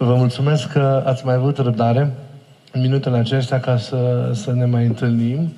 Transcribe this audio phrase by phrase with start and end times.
[0.00, 2.12] Vă mulțumesc că ați mai avut răbdare
[2.72, 5.52] în minutele acestea ca să, să ne mai întâlnim.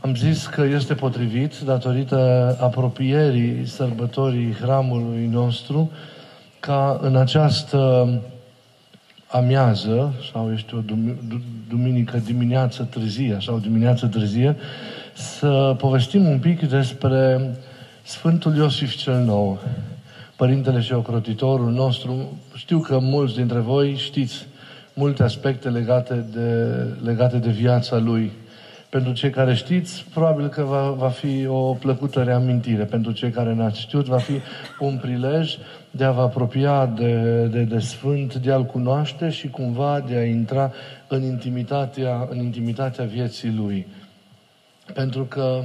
[0.00, 5.90] Am zis că este potrivit, datorită apropierii sărbătorii hramului nostru,
[6.60, 8.08] ca în această
[9.26, 10.84] amiază, sau eu știu,
[11.68, 14.56] duminică dimineață târzie, sau dimineață târzie,
[15.14, 17.50] să povestim un pic despre
[18.02, 19.58] Sfântul Iosif cel Nou,
[20.36, 22.38] Părintele și Ocrotitorul nostru.
[22.54, 24.46] Știu că mulți dintre voi știți
[24.94, 28.32] multe aspecte legate de, legate de viața lui.
[28.88, 32.84] Pentru cei care știți, probabil că va, va fi o plăcută reamintire.
[32.84, 34.40] Pentru cei care n-ați știut, va fi
[34.78, 35.56] un prilej
[35.90, 40.24] de a vă apropia de, de, de Sfânt, de a-L cunoaște și cumva de a
[40.24, 40.72] intra
[41.08, 43.86] în intimitatea, în intimitatea vieții Lui.
[44.94, 45.62] Pentru că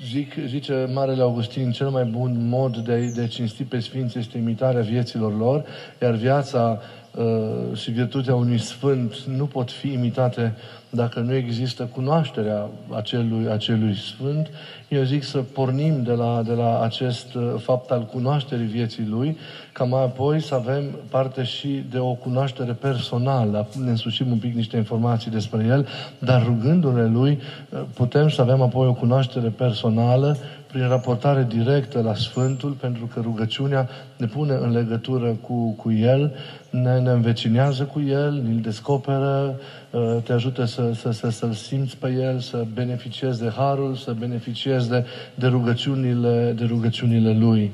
[0.00, 4.18] Zic, zice Marele Augustin, cel mai bun mod de a, de a cinsti pe Sfinți
[4.18, 5.64] este imitarea vieților lor,
[6.02, 6.80] iar viața
[7.16, 10.54] uh, și virtutea unui Sfânt nu pot fi imitate
[10.94, 14.50] dacă nu există cunoașterea acelui, acelui Sfânt.
[14.88, 19.36] Eu zic să pornim de la, de la acest uh, fapt al cunoașterii vieții Lui,
[19.72, 24.54] ca mai apoi să avem parte și de o cunoaștere personală, ne însușim un pic
[24.54, 25.86] niște informații despre El,
[26.18, 27.40] dar rugându-ne Lui
[27.70, 30.36] uh, putem să avem apoi o cunoaștere personală
[30.72, 36.34] prin raportare directă la Sfântul, pentru că rugăciunea ne pune în legătură cu, cu El,
[36.70, 41.96] ne, ne învecinează cu El, îl descoperă, uh, te ajută să, să, să, să-L simți
[41.96, 47.72] pe El, să beneficiezi de Harul, să beneficiezi de, de, rugăciunile, de rugăciunile Lui.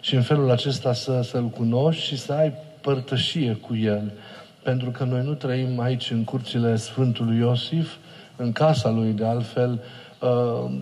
[0.00, 4.12] Și în felul acesta să, să-L cunoști și să ai părtășie cu El.
[4.62, 7.94] Pentru că noi nu trăim aici în curțile Sfântului Iosif,
[8.36, 9.99] în casa lui de altfel, Uh,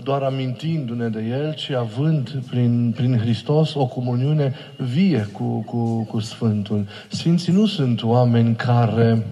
[0.03, 6.21] doar amintindu-ne de El, ci având prin, prin Hristos o comuniune vie cu, cu, cu
[6.21, 6.87] Sfântul.
[7.09, 9.27] Sfinții nu sunt oameni care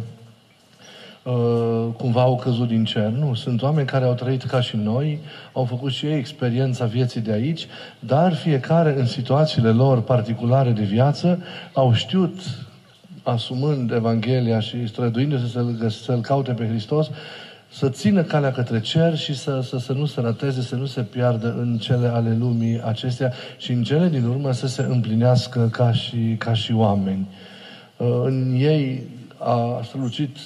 [1.22, 3.08] uh, cumva au căzut din cer.
[3.08, 5.18] Nu, sunt oameni care au trăit ca și noi,
[5.52, 7.66] au făcut și ei experiența vieții de aici,
[7.98, 11.42] dar fiecare în situațiile lor particulare de viață
[11.72, 12.40] au știut
[13.22, 17.10] asumând Evanghelia și străduindu-se să-L, să-L caute pe Hristos,
[17.78, 21.02] să țină calea către cer și să, să, să nu se rateze, să nu se
[21.02, 25.92] piardă în cele ale lumii acestea și în cele din urmă să se împlinească ca
[25.92, 27.28] și, ca și oameni.
[27.96, 29.02] Uh, în ei
[29.38, 30.36] a strălucit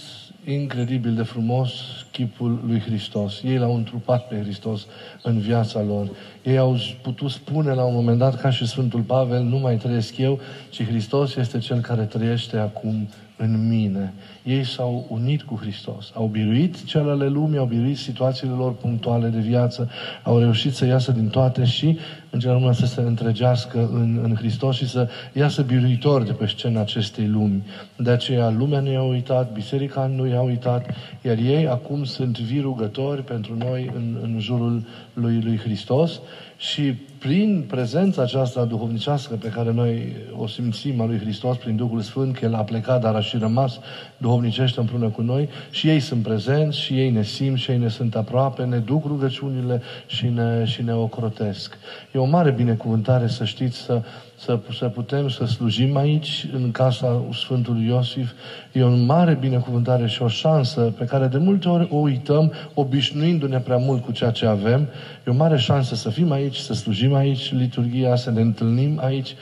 [0.45, 1.71] incredibil de frumos
[2.11, 3.43] chipul lui Hristos.
[3.43, 4.87] Ei l-au întrupat pe Hristos
[5.23, 6.11] în viața lor.
[6.43, 10.19] Ei au putut spune la un moment dat, ca și Sfântul Pavel, nu mai trăiesc
[10.19, 10.41] eu,
[10.71, 13.09] ci Hristos este Cel care trăiește acum
[13.43, 14.13] în mine.
[14.43, 16.11] Ei s-au unit cu Hristos.
[16.15, 19.91] Au biruit celele lumii, au biruit situațiile lor punctuale de viață,
[20.23, 21.99] au reușit să iasă din toate și,
[22.31, 26.81] în general, să se întregească în, în Hristos și să iasă biruitori de pe scena
[26.81, 27.63] acestei lumi.
[27.97, 30.91] De aceea, lumea nu i-a uitat, biserica nu i-a uitat,
[31.23, 36.21] iar ei acum sunt vii rugători pentru noi în, în jurul lui, lui Hristos
[36.57, 42.01] și prin prezența aceasta duhovnicească pe care noi o simțim a lui Hristos prin Duhul
[42.01, 43.79] Sfânt, că El a plecat, dar a și rămas
[44.17, 47.89] duhovnicește împreună cu noi și ei sunt prezenți și ei ne simt și ei ne
[47.89, 51.79] sunt aproape, ne duc rugăciunile și ne, și ne ocrotesc.
[52.15, 54.03] E o mare binecuvântare să știți să
[54.45, 58.33] să, să putem să slujim aici, în casa Sfântului Iosif.
[58.73, 63.59] E o mare binecuvântare și o șansă pe care de multe ori o uităm, obișnuindu-ne
[63.59, 64.89] prea mult cu ceea ce avem.
[65.27, 69.35] E o mare șansă să fim aici, să slujim aici liturgia, să ne întâlnim aici.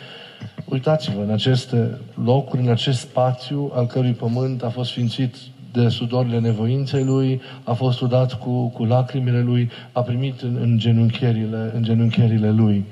[0.64, 5.34] Uitați-vă, în aceste locuri, în acest spațiu al cărui pământ a fost sfințit
[5.72, 10.78] de sudorile nevoinței lui, a fost udat cu, cu lacrimile lui, a primit în, în,
[10.78, 12.84] genunchierile, în genunchierile lui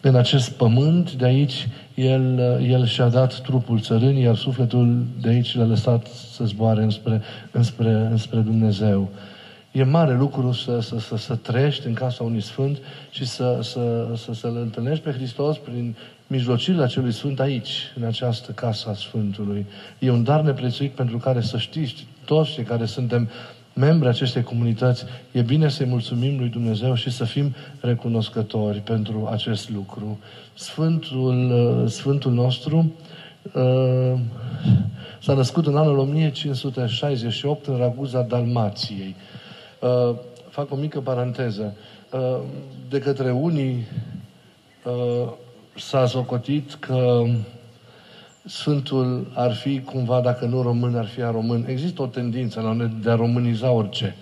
[0.00, 5.56] în acest pământ, de aici el, el și-a dat trupul țărânii, iar sufletul de aici
[5.56, 9.10] l-a lăsat să zboare înspre, înspre, înspre Dumnezeu.
[9.72, 12.78] E mare lucru să, să, să, să trăiești în casa unui Sfânt
[13.10, 15.96] și să, să, să, să-L întâlnești pe Hristos prin
[16.26, 19.66] mijlocirile acelui Sfânt aici, în această casa a Sfântului.
[19.98, 23.28] E un dar neprețuit pentru care să știți toți cei care suntem
[23.76, 29.70] membri acestei comunități, e bine să-i mulțumim lui Dumnezeu și să fim recunoscători pentru acest
[29.70, 30.18] lucru.
[30.54, 32.92] Sfântul, uh, Sfântul nostru
[33.52, 34.18] uh,
[35.20, 39.14] s-a născut în anul 1568 în Raguza Dalmației.
[39.80, 40.14] Uh,
[40.48, 41.76] fac o mică paranteză.
[42.88, 43.86] De către unii
[45.74, 47.24] s-a socotit că
[48.48, 51.64] Sfântul ar fi cumva, dacă nu român, ar fi a român.
[51.68, 54.16] Există o tendință la de a româniza orice.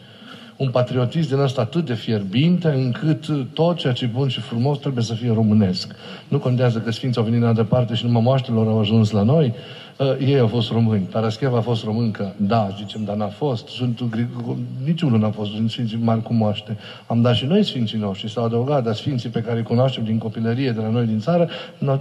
[0.57, 4.79] Un patriotism din ăsta atât de fierbinte încât tot ceea ce e bun și frumos
[4.79, 5.95] trebuie să fie românesc.
[6.29, 9.55] Nu contează că Sfinții au venit de departe și numai moaștelor au ajuns la noi.
[9.99, 11.05] Uh, ei au fost români.
[11.05, 12.35] Parascheva a fost româncă?
[12.37, 13.69] Da, zicem, dar n-a fost.
[13.69, 15.51] Sfântul Grigor, niciunul n-a fost.
[15.69, 16.77] Sfinții mari cu moaște.
[17.07, 18.31] Am dat și noi Sfinții noștri.
[18.31, 21.49] S-au adăugat, dar Sfinții pe care îi cunoaștem din copilărie, de la noi din țară,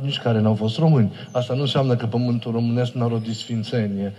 [0.01, 1.12] nici care n-au fost români.
[1.31, 4.13] Asta nu înseamnă că pământul românesc n-a rodit sfințenie.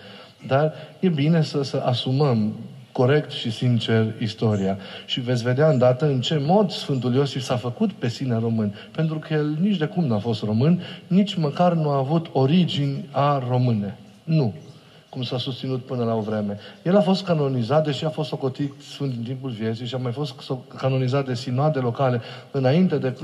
[0.46, 2.52] Dar e bine să, să asumăm
[2.94, 4.78] corect și sincer istoria.
[5.06, 8.74] Și veți vedea îndată în ce mod Sfântul Iosif s-a făcut pe sine român.
[8.90, 13.04] Pentru că el nici de cum n-a fost român, nici măcar nu a avut origini
[13.10, 13.98] a române.
[14.24, 14.54] Nu
[15.14, 16.58] cum s-a susținut până la o vreme.
[16.82, 20.12] El a fost canonizat, deși a fost socotit sfânt în timpul vieții și a mai
[20.12, 22.20] fost canonizat de sinoade locale
[22.50, 23.16] înainte de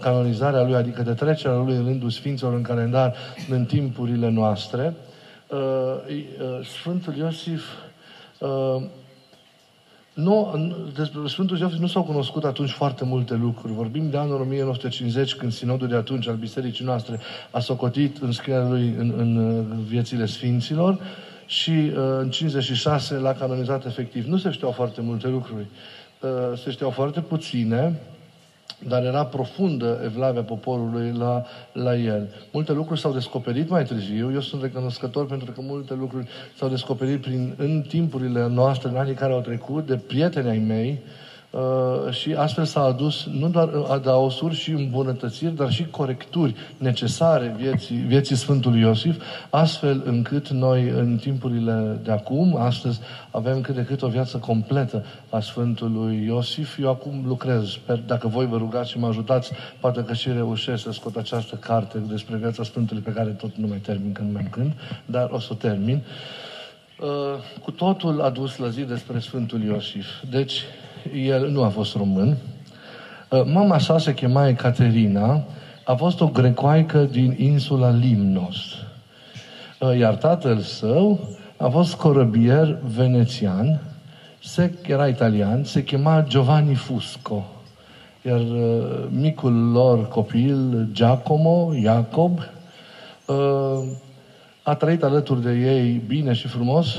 [0.00, 3.14] canonizarea lui, adică de trecerea lui în rândul Sfinților în calendar
[3.50, 4.94] în timpurile noastre.
[5.48, 7.64] Uh, uh, Sfântul Iosif
[8.38, 8.82] uh,
[10.16, 10.54] nu,
[10.94, 13.72] despre Sfântul Iosif nu s-au cunoscut atunci foarte multe lucruri.
[13.72, 17.20] Vorbim de anul 1950, când sinodul de atunci al bisericii noastre
[17.50, 20.98] a socotit înscrierea lui în, în viețile Sfinților
[21.46, 24.26] și uh, în 56 l-a canonizat efectiv.
[24.26, 25.66] Nu se știau foarte multe lucruri.
[26.20, 28.00] Uh, se știau foarte puține,
[28.88, 32.28] dar era profundă evlavia poporului la, la el.
[32.52, 34.32] Multe lucruri s-au descoperit mai târziu.
[34.32, 36.28] Eu sunt recunoscător pentru că multe lucruri
[36.58, 41.00] s-au descoperit prin, în timpurile noastre, în anii care au trecut, de prieteni ai mei,
[41.02, 41.25] Uh,
[42.10, 48.36] și astfel s-a adus nu doar adaosuri și îmbunătățiri, dar și corecturi necesare vieții, vieții
[48.36, 53.00] Sfântului Iosif, astfel încât noi în timpurile de acum, astăzi,
[53.30, 56.78] avem cât de cât o viață completă a Sfântului Iosif.
[56.78, 60.82] Eu acum lucrez, sper, dacă voi vă rugați și mă ajutați, poate că și reușesc
[60.82, 64.46] să scot această carte despre viața Sfântului pe care tot nu mai termin când mai
[64.50, 64.72] când,
[65.06, 66.02] dar o să o termin.
[67.00, 67.06] Uh,
[67.62, 70.06] cu totul adus la zi despre Sfântul Iosif.
[70.30, 70.62] Deci,
[71.14, 72.36] el nu a fost român.
[73.30, 75.44] Uh, mama sa se chema Ecaterina,
[75.84, 78.56] a fost o grecoaică din insula Limnos.
[79.80, 83.80] Uh, iar tatăl său a fost corăbier venețian,
[84.42, 87.44] se, era italian, se chema Giovanni Fusco.
[88.22, 92.40] Iar uh, micul lor copil, Giacomo, Jacob,
[94.62, 96.98] a trăit alături de ei bine și frumos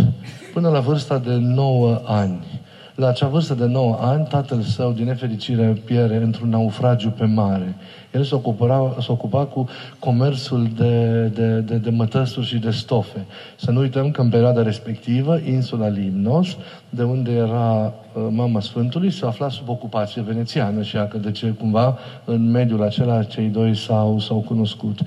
[0.53, 2.61] până la vârsta de 9 ani.
[2.97, 7.75] La acea vârstă de 9 ani, tatăl său, din nefericire, piere într-un naufragiu pe mare.
[8.13, 13.25] El se ocupa, se ocupa cu comerțul de, de, de, de mătăsuri și de stofe.
[13.55, 16.57] Să nu uităm că în perioada respectivă, insula Limnos,
[16.89, 21.47] de unde era uh, mama Sfântului, se afla sub ocupație venețiană și că de ce
[21.47, 24.99] cumva în mediul acela cei doi s-au, s-au cunoscut.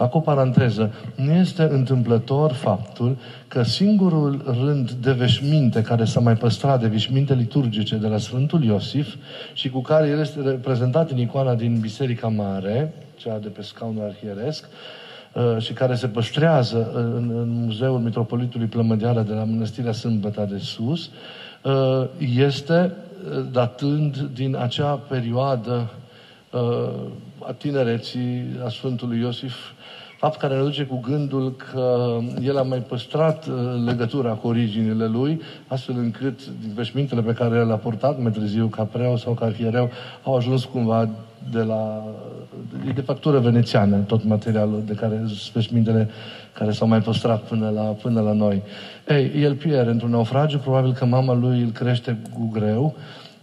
[0.00, 0.92] Fac o paranteză.
[1.14, 3.16] Nu este întâmplător faptul
[3.48, 8.64] că singurul rând de veșminte care s-a mai păstrat de veșminte liturgice de la Sfântul
[8.64, 9.14] Iosif
[9.52, 14.04] și cu care el este reprezentat în icoana din Biserica Mare, cea de pe scaunul
[14.04, 14.68] arhieresc,
[15.32, 20.58] uh, și care se păstrează în, în Muzeul Mitropolitului Plămădeală de la Mănăstirea Sâmbăta de
[20.58, 21.10] Sus,
[21.62, 22.92] uh, este
[23.36, 25.90] uh, datând din acea perioadă
[27.38, 29.54] a tinereții a Sfântului Iosif,
[30.20, 35.06] fapt care ne duce cu gândul că el a mai păstrat uh, legătura cu originile
[35.06, 36.40] lui, astfel încât
[36.74, 39.90] veșmintele pe care le-a purtat mai târziu ca preau sau ca arhiereu
[40.22, 41.08] au ajuns cumva
[41.50, 42.04] de la
[42.94, 45.22] de factură venețiană, tot materialul de care
[45.52, 46.08] veșmintele
[46.52, 48.62] care s-au mai păstrat până la, până la noi.
[49.08, 52.94] Ei, el pierde într-un naufragiu, probabil că mama lui îl crește cu greu,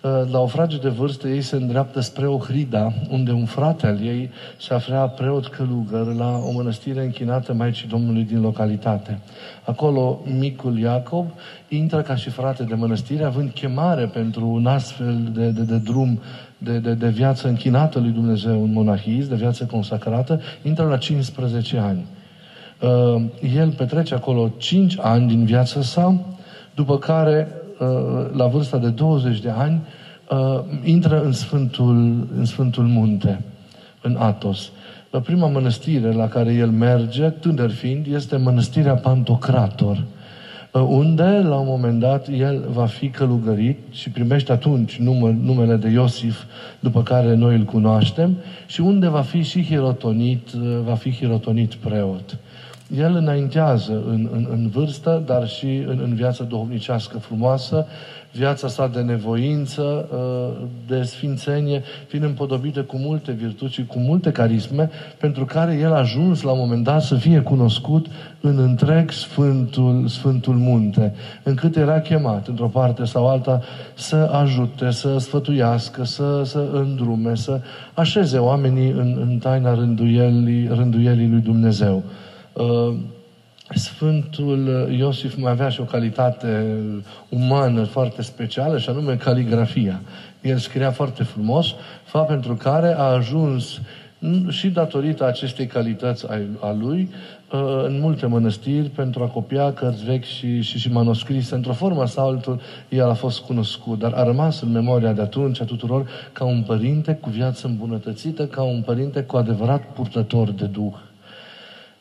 [0.01, 4.29] la o frage de vârstă, ei se îndreaptă spre Ohrida, unde un frate al ei
[4.59, 9.19] se afla preot călugăr la o mănăstire închinată Maicii Domnului din localitate.
[9.65, 11.25] Acolo, micul Iacob
[11.67, 16.19] intră ca și frate de mănăstire, având chemare pentru un astfel de, de, de drum
[16.57, 21.77] de, de, de viață închinată lui Dumnezeu în monahism, de viață consacrată, intră la 15
[21.77, 22.05] ani.
[22.81, 23.23] Uh,
[23.55, 26.21] el petrece acolo 5 ani din viața sa,
[26.75, 27.47] după care
[28.31, 29.81] la vârsta de 20 de ani,
[30.29, 33.41] uh, intră în Sfântul, în Sfântul Munte,
[34.01, 34.71] în Atos.
[35.23, 40.03] Prima mănăstire la care el merge, tânăr fiind, este mănăstirea Pantocrator,
[40.71, 45.75] uh, unde, la un moment dat, el va fi călugărit și primește atunci nume, numele
[45.75, 46.43] de Iosif,
[46.79, 51.73] după care noi îl cunoaștem, și unde va fi și hirotonit, uh, va fi hirotonit
[51.73, 52.37] preot.
[52.95, 57.85] El înaintează în, în, în vârstă, dar și în, în viața duhovnicească frumoasă,
[58.31, 64.31] viața sa de nevoință, uh, de sfințenie, fiind împodobită cu multe virtuți și cu multe
[64.31, 64.89] carisme,
[65.19, 68.05] pentru care el a ajuns la un moment dat să fie cunoscut
[68.41, 71.13] în întreg Sfântul, Sfântul Munte,
[71.43, 73.61] încât era chemat, într-o parte sau alta,
[73.93, 77.61] să ajute, să sfătuiască, să, să îndrume, să
[77.93, 82.03] așeze oamenii în, în taina rânduielii, rânduielii lui Dumnezeu.
[82.57, 82.95] Uh,
[83.75, 86.65] Sfântul Iosif mai avea și o calitate
[87.29, 90.01] umană foarte specială, și anume caligrafia.
[90.41, 91.67] El scria foarte frumos,
[92.03, 93.81] fapt pentru care a ajuns
[94.49, 96.25] și datorită acestei calități
[96.59, 97.09] a lui,
[97.51, 101.55] uh, în multe mănăstiri pentru a copia cărți vechi și, și, și manuscrise.
[101.55, 105.61] Într-o formă sau altul, el a fost cunoscut, dar a rămas în memoria de atunci
[105.61, 110.65] a tuturor ca un părinte cu viață îmbunătățită, ca un părinte cu adevărat purtător de
[110.65, 111.06] Duh.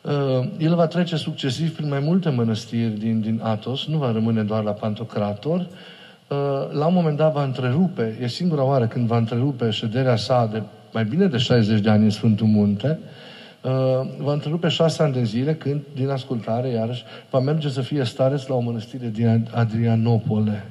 [0.07, 4.43] Uh, el va trece succesiv prin mai multe mănăstiri din, din Atos, nu va rămâne
[4.43, 5.59] doar la Pantocrator.
[5.59, 6.37] Uh,
[6.71, 10.61] la un moment dat va întrerupe, e singura oară când va întrerupe șederea sa de
[10.93, 12.99] mai bine de 60 de ani în Sfântul Munte,
[13.61, 13.71] uh,
[14.17, 18.45] va întrerupe șase ani de zile când, din ascultare, iarăși, va merge să fie stareț
[18.45, 20.65] la o mănăstire din Adrianopole.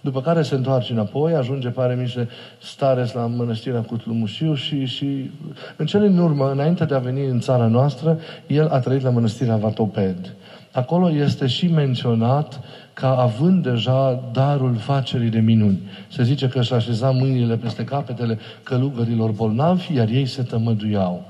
[0.00, 2.28] După care se întoarce înapoi, ajunge, pare mi se,
[2.58, 5.30] stareț la mănăstirea Cutlumușiu și, și
[5.76, 9.10] în cele din urmă, înainte de a veni în țara noastră, el a trăit la
[9.10, 10.34] mănăstirea Vatoped.
[10.72, 12.60] Acolo este și menționat
[12.92, 15.80] ca având deja darul facerii de minuni.
[16.08, 21.24] Se zice că își așeza mâinile peste capetele călugărilor bolnavi, iar ei se tămăduiau.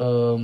[0.00, 0.38] Ă,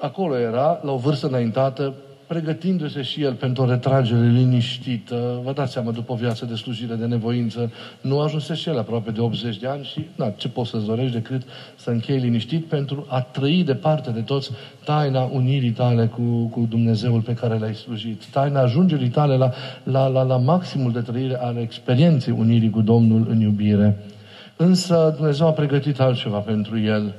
[0.00, 1.94] acolo era, la o vârstă înaintată,
[2.26, 5.40] pregătindu-se și el pentru o retragere liniștită.
[5.44, 9.10] Vă dați seama, după o viață de slujire, de nevoință, nu ajunse și el aproape
[9.10, 11.42] de 80 de ani și, na, ce poți să-ți dorești decât
[11.76, 14.50] să închei liniștit pentru a trăi departe de toți
[14.84, 19.52] taina unirii tale cu, cu Dumnezeul pe care l-ai slujit, taina ajungerii tale la,
[19.82, 23.98] la, la, la maximul de trăire al experienței unirii cu Domnul în iubire.
[24.56, 27.14] Însă Dumnezeu a pregătit altceva pentru el.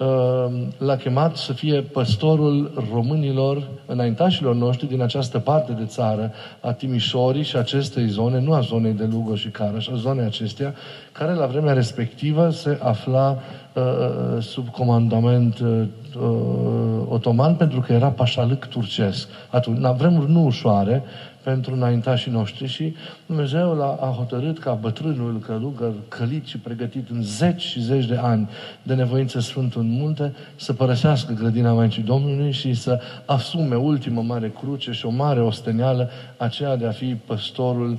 [0.00, 6.72] Ehm, l-a chemat să fie păstorul românilor, înaintașilor noștri din această parte de țară, a
[6.72, 10.74] Timișorii și acestei zone, nu a zonei de Lugo și Caraș, a zonei acestea,
[11.12, 13.38] care la vremea respectivă se afla
[13.72, 15.82] uh, sub comandament uh,
[17.08, 19.28] otoman pentru că era pașalâc turcesc.
[19.50, 21.02] Atunci, la vremuri nu ușoare,
[21.42, 22.94] pentru înaintașii noștri și
[23.26, 28.16] Dumnezeu l-a, a hotărât ca bătrânul călugăr, călit și pregătit în zeci și zeci de
[28.16, 28.48] ani
[28.82, 34.52] de nevoință Sfântul în munte, să părăsească grădina Maicii Domnului și să asume ultima mare
[34.60, 37.98] cruce și o mare osteneală, aceea de a fi păstorul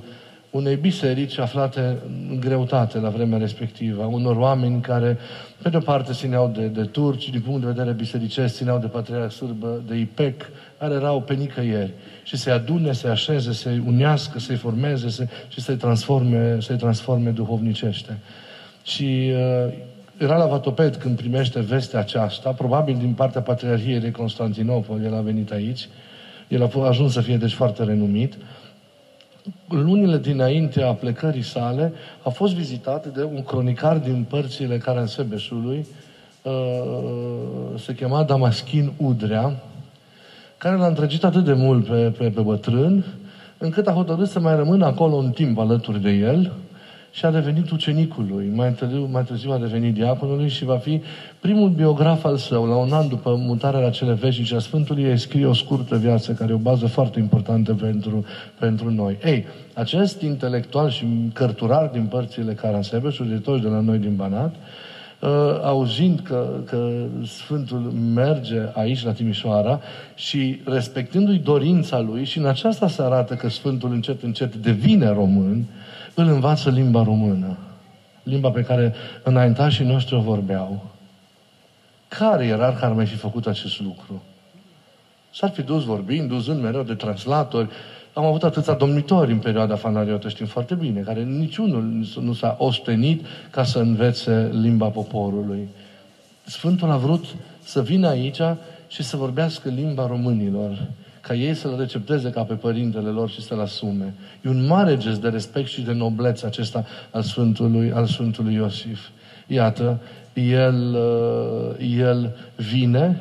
[0.52, 1.98] unei biserici aflate
[2.30, 5.18] în greutate la vremea respectivă, unor oameni care,
[5.62, 9.28] pe de-o parte, țineau de, de turci, din punct de vedere bisericesc, țineau de Patriarha
[9.28, 11.92] Sârbă, de IPEC, care erau pe nicăieri
[12.22, 17.30] și să-i adune, să-i așeze, să-i unească, să-i formeze să, și să-i transforme, să-i transforme
[17.30, 18.18] duhovnicește.
[18.82, 19.30] Și
[19.66, 19.72] uh,
[20.16, 25.20] era la Vatoped când primește vestea aceasta, probabil din partea Patriarhiei de Constantinopol, el a
[25.20, 25.88] venit aici,
[26.48, 28.34] el a ajuns să fie deci foarte renumit.
[29.68, 35.86] Lunile dinainte a plecării sale a fost vizitat de un cronicar din părțile Caransebeșului,
[36.42, 36.52] uh,
[37.78, 39.56] se chema Damaschin Udrea,
[40.58, 43.04] care l-a întregit atât de mult pe, pe, pe bătrân,
[43.58, 46.52] încât a hotărât să mai rămână acolo un timp alături de el
[47.14, 48.50] și a devenit ucenicul lui.
[48.54, 51.02] Mai târziu, mai târziu a devenit diaconului și va fi
[51.40, 52.66] primul biograf al său.
[52.66, 56.32] La un an după mutarea la cele veșnice a Sfântului, îi scrie o scurtă viață,
[56.32, 58.24] care e o bază foarte importantă pentru,
[58.58, 59.18] pentru noi.
[59.24, 64.54] Ei, acest intelectual și cărturar din părțile Carasebeșului, de toți de la noi din Banat,
[65.20, 65.28] uh,
[65.62, 66.88] auzind că, că
[67.26, 69.80] Sfântul merge aici la Timișoara
[70.14, 75.64] și respectându-i dorința lui și în aceasta se arată că Sfântul încet, încet devine român,
[76.14, 77.56] îl învață limba română.
[78.22, 80.90] Limba pe care înaintașii noștri o vorbeau.
[82.08, 84.22] Care ierarh ar mai fi făcut acest lucru?
[85.34, 87.68] S-ar fi dus vorbind, duzând mereu de translatori,
[88.12, 93.26] am avut atâția domnitori în perioada fanariotă, știm foarte bine, care niciunul nu s-a ostenit
[93.50, 95.68] ca să învețe limba poporului.
[96.44, 97.24] Sfântul a vrut
[97.62, 98.40] să vină aici
[98.88, 100.86] și să vorbească limba românilor,
[101.32, 104.14] ca ei să-L recepteze ca pe părintele lor și să-L asume.
[104.44, 109.08] E un mare gest de respect și de noblețe acesta al Sfântului, al Sfântului Iosif.
[109.46, 110.00] Iată,
[110.34, 113.20] el, uh, el vine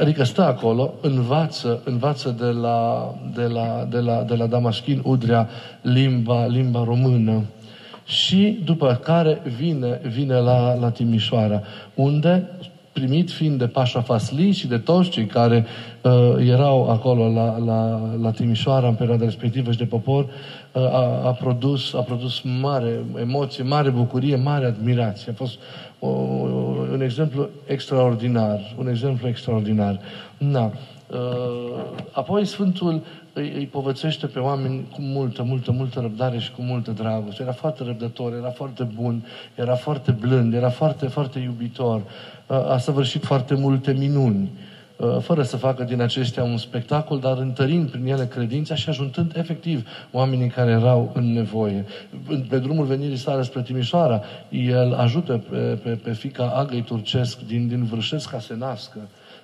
[0.00, 5.48] Adică stă acolo, învață, învață de la, de la, de la, de la Damaschin Udrea
[5.82, 7.42] limba, limba română.
[8.04, 11.62] Și după care vine, vine la, la Timișoara,
[11.94, 12.48] unde,
[12.98, 15.66] primit fiind de Pașa Fasli și de toți cei care
[16.02, 21.26] uh, erau acolo la, la, la Timișoara în perioada respectivă și de popor, uh, a,
[21.26, 25.32] a, produs, a produs mare emoție, mare bucurie, mare admirație.
[25.32, 25.58] A fost
[25.98, 26.08] o,
[26.92, 30.00] un exemplu extraordinar, un exemplu extraordinar.
[30.38, 30.72] Na.
[31.10, 33.02] Uh, apoi Sfântul
[33.38, 37.42] îi, îi povățește pe oameni cu multă, multă, multă răbdare și cu multă dragoste.
[37.42, 42.00] Era foarte răbdător, era foarte bun, era foarte blând, era foarte, foarte iubitor.
[42.46, 44.50] Uh, a săvârșit foarte multe minuni.
[44.96, 49.32] uh, fără să facă din acestea un spectacol, dar întărind prin ele credința și ajutând
[49.36, 51.84] efectiv oamenii care erau în nevoie.
[52.48, 57.68] Pe drumul venirii sale spre Timișoara, el ajută pe, pe, pe fica Agăi Turcesc din,
[57.68, 58.98] din Vârșesc ca să nască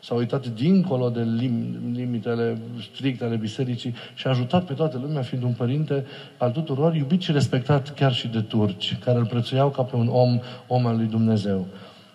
[0.04, 2.58] s-a uitat dincolo de lim, limitele
[2.92, 6.04] stricte ale bisericii și a ajutat pe toată lumea, fiind un părinte
[6.37, 10.08] al tuturor, iubit și respectat chiar și de turci, care îl prețuiau ca pe un
[10.08, 11.66] om, om al lui Dumnezeu.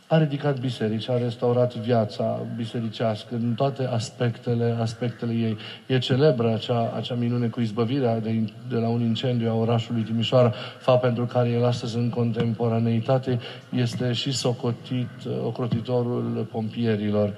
[0.08, 5.58] A ridicat biserici, a restaurat viața bisericească în toate aspectele, aspectele ei.
[5.86, 10.54] E celebră acea, acea minune cu izbăvirea de, de la un incendiu a orașului Timișoara,
[10.80, 15.10] fapt pentru care el astăzi în contemporaneitate este și socotit,
[15.44, 17.34] ocrotitorul pompierilor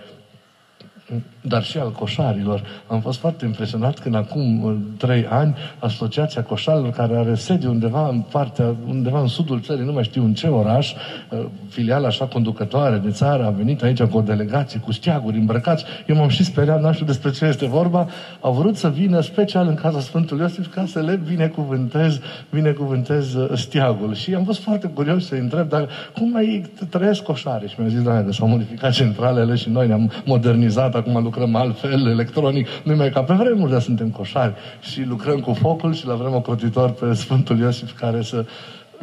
[1.41, 2.63] dar și al coșarilor.
[2.87, 8.07] Am fost foarte impresionat când acum uh, trei ani Asociația Coșarilor, care are sediu undeva
[8.07, 12.25] în partea, undeva în sudul țării, nu mai știu în ce oraș, uh, filiala așa
[12.25, 15.83] conducătoare de țară, a venit aici cu o delegație, cu steaguri îmbrăcați.
[16.07, 18.07] Eu m-am și speriat, nu știu despre ce este vorba.
[18.39, 22.19] Au vrut să vină special în casa Sfântului Iosif ca să le binecuvântez,
[22.51, 24.13] binecuvântez uh, steagul.
[24.13, 27.67] Și am fost foarte curios să întreb, dar cum mai trăiesc coșare?
[27.67, 32.67] Și mi-a zis, da, s-au modificat centralele și noi ne-am modernizat acum lucrăm altfel, electronic,
[32.83, 34.53] nu mai ca pe vremuri, dar suntem coșari.
[34.81, 38.45] Și lucrăm cu focul și la vrem o crotitor pe Sfântul Iosif care să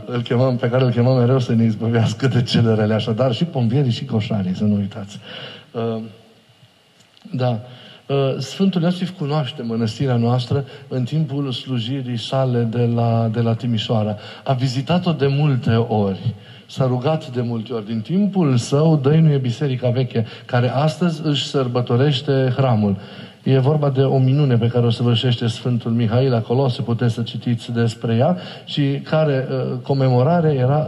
[0.06, 2.94] îl chemăm, pe care îl chemăm mereu să ne izbăvească de cele rele.
[2.94, 5.18] Așadar, și pompierii și coșarii, să nu uitați.
[5.72, 6.02] Uh,
[7.32, 7.60] da.
[8.06, 14.16] Uh, Sfântul Iosif cunoaște mănăstirea noastră în timpul slujirii sale de la, de la Timișoara.
[14.44, 16.34] A vizitat-o de multe ori
[16.68, 17.86] s-a rugat de multe ori.
[17.86, 22.96] Din timpul său dăinuie Biserica Veche, care astăzi își sărbătorește hramul.
[23.42, 27.22] E vorba de o minune pe care o săvârșește Sfântul Mihail acolo, se puteți să
[27.22, 30.86] citiți despre ea, și care uh, comemorare era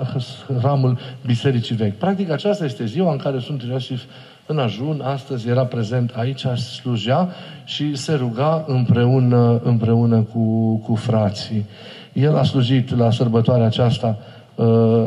[0.59, 1.97] hramul Bisericii Vechi.
[1.97, 4.03] Practic aceasta este ziua în care Sfântul Iosif
[4.47, 7.29] în ajun, astăzi era prezent aici, slujea
[7.65, 11.67] și se ruga împreună, împreună cu, cu frații.
[12.13, 14.40] El a slujit la sărbătoarea aceasta Uh,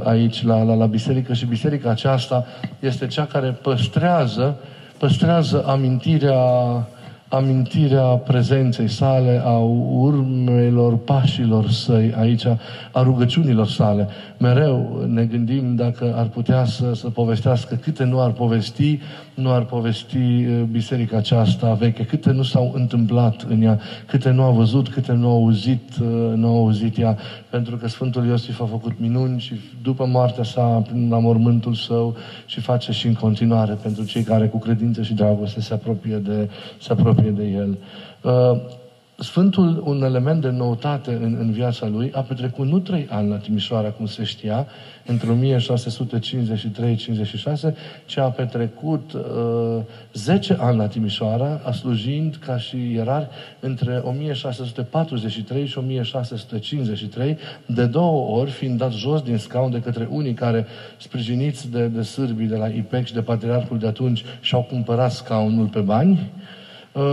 [0.03, 2.45] aici la, la, la biserică și biserica aceasta
[2.79, 4.57] este cea care păstrează,
[4.97, 6.37] păstrează amintirea
[7.33, 9.57] amintirea prezenței sale, a
[9.91, 12.45] urmelor pașilor săi aici,
[12.91, 14.07] a rugăciunilor sale.
[14.37, 18.99] Mereu ne gândim dacă ar putea să, să povestească câte nu ar povesti,
[19.33, 24.43] nu ar povesti uh, biserica aceasta veche, câte nu s-au întâmplat în ea, câte nu
[24.43, 27.17] a văzut, câte nu a auzit, uh, nu a auzit ea,
[27.49, 32.15] pentru că Sfântul Iosif a făcut minuni și după moartea sa, prin mormântul său
[32.45, 36.49] și face și în continuare pentru cei care cu credință și dragoste se apropie de,
[36.79, 37.77] se apropie de el.
[38.21, 38.81] Uh,
[39.17, 43.37] Sfântul, un element de noutate în, în viața lui, a petrecut nu trei ani la
[43.37, 44.67] Timișoara, cum se știa,
[45.05, 45.57] între
[47.71, 47.73] 1653-56,
[48.05, 49.21] ci a petrecut uh,
[50.13, 58.39] 10 ani la Timișoara, a slujind ca și ierar între 1643 și 1653, de două
[58.39, 60.65] ori, fiind dat jos din scaun de către unii care,
[60.97, 65.65] sprijiniți de, de sârbii de la IPEC și de patriarhul de atunci, și-au cumpărat scaunul
[65.65, 66.62] pe bani, Uh,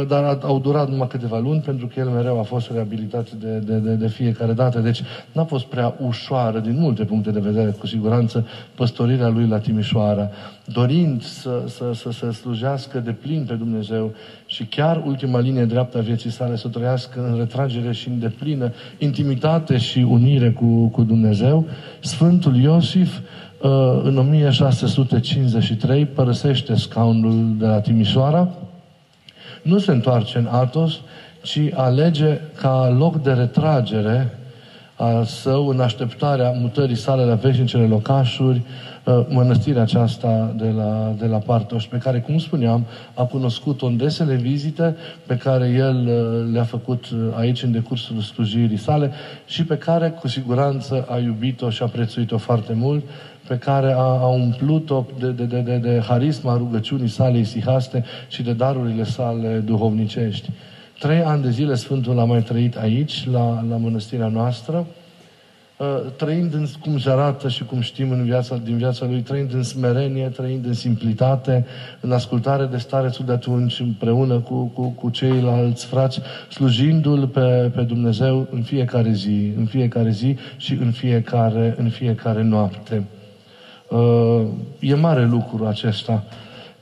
[0.09, 3.77] dar au durat numai câteva luni pentru că el mereu a fost reabilitat de, de,
[3.77, 4.79] de, de fiecare dată.
[4.79, 9.59] Deci n-a fost prea ușoară din multe puncte de vedere, cu siguranță, păstorirea lui la
[9.59, 10.31] Timișoara,
[10.65, 14.13] dorind să, să, să, să slujească de plin pe Dumnezeu
[14.47, 18.73] și chiar ultima linie dreaptă a vieții sale să trăiască în retragere și în deplină
[18.99, 21.67] intimitate și unire cu, cu Dumnezeu,
[22.01, 28.49] Sfântul Iosif uh, în 1653 părăsește scaunul de la Timișoara,
[29.63, 31.01] nu se întoarce în Atos,
[31.43, 34.35] ci alege ca loc de retragere
[35.01, 38.63] a său în așteptarea mutării sale la veșnicele locașuri,
[39.05, 43.97] uh, mănăstirea aceasta de la, de la Partoș, pe care, cum spuneam, a cunoscut-o în
[43.97, 44.97] desele vizite
[45.27, 49.11] pe care el uh, le-a făcut uh, aici în decursul slujirii sale
[49.47, 53.05] și pe care, cu siguranță, a iubit-o și a prețuit-o foarte mult
[53.51, 58.43] pe care a, a umplut-o de, de, de, de, de harisma rugăciunii sale isihaste și
[58.43, 60.51] de darurile sale duhovnicești.
[60.99, 64.87] Trei ani de zile Sfântul a mai trăit aici, la, la mănăstirea noastră,
[65.81, 69.55] ă, trăind în, cum se arată și cum știm în viața, din viața lui, trăind
[69.55, 71.67] în smerenie, trăind în simplitate,
[72.01, 77.83] în ascultare de starețul de atunci, împreună cu, cu, cu ceilalți frați, slujindu-L pe, pe
[77.83, 83.05] Dumnezeu în fiecare zi, în fiecare zi și în fiecare, în fiecare noapte.
[83.91, 84.47] Uh,
[84.79, 86.25] e mare lucru acesta.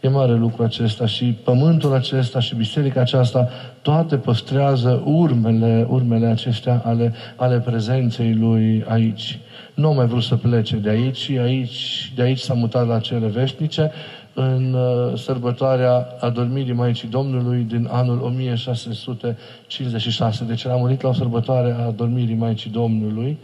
[0.00, 3.48] E mare lucru acesta și pământul acesta și biserica aceasta
[3.82, 9.38] toate păstrează urmele, urmele acestea ale, ale prezenței lui aici.
[9.74, 13.26] Nu mai vrut să plece de aici și aici, de aici s-a mutat la cele
[13.26, 13.90] veșnice
[14.34, 20.44] în uh, sărbătoarea adormirii Maicii Domnului din anul 1656.
[20.44, 23.38] Deci a murit la o sărbătoare a adormirii Maicii Domnului,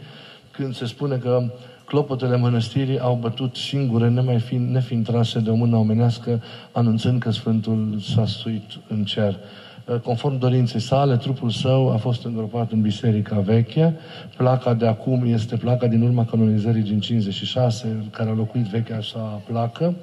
[0.51, 1.43] când se spune că
[1.85, 7.31] clopotele mănăstirii au bătut singure, nemai fiind, nefiind trase de o mână omenească, anunțând că
[7.31, 9.39] Sfântul s-a suit în cer.
[9.85, 13.95] Uh, conform dorinței sale, trupul său a fost îngropat în biserica veche.
[14.37, 19.41] Placa de acum este placa din urma canonizării din 56, care a locuit vechea sa
[19.47, 19.95] placă.